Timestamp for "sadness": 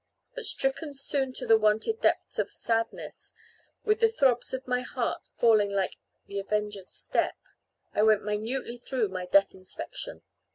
2.51-3.35